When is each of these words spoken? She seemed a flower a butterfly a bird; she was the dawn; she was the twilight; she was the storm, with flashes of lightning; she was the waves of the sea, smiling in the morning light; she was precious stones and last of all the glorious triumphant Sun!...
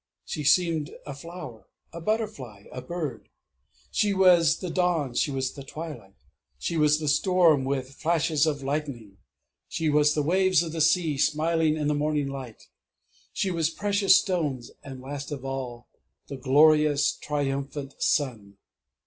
She 0.25 0.43
seemed 0.43 0.89
a 1.05 1.13
flower 1.13 1.67
a 1.93 2.01
butterfly 2.01 2.63
a 2.71 2.81
bird; 2.81 3.29
she 3.91 4.15
was 4.15 4.57
the 4.57 4.71
dawn; 4.71 5.13
she 5.13 5.29
was 5.29 5.53
the 5.53 5.61
twilight; 5.63 6.15
she 6.57 6.75
was 6.75 6.99
the 6.99 7.07
storm, 7.07 7.65
with 7.65 7.91
flashes 7.93 8.47
of 8.47 8.63
lightning; 8.63 9.17
she 9.67 9.91
was 9.91 10.15
the 10.15 10.23
waves 10.23 10.63
of 10.63 10.71
the 10.71 10.81
sea, 10.81 11.19
smiling 11.19 11.77
in 11.77 11.87
the 11.87 11.93
morning 11.93 12.29
light; 12.29 12.63
she 13.31 13.51
was 13.51 13.69
precious 13.69 14.17
stones 14.17 14.71
and 14.81 15.01
last 15.01 15.31
of 15.31 15.45
all 15.45 15.87
the 16.29 16.35
glorious 16.35 17.13
triumphant 17.17 17.93
Sun!... 18.01 18.57